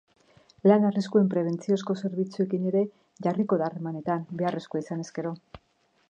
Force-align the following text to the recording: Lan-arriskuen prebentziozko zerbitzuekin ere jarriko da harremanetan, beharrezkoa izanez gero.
Lan-arriskuen 0.69 1.27
prebentziozko 1.33 1.95
zerbitzuekin 2.07 2.65
ere 2.69 2.81
jarriko 3.27 3.59
da 3.63 3.67
harremanetan, 3.69 4.23
beharrezkoa 4.41 4.83
izanez 4.85 5.09
gero. 5.19 5.35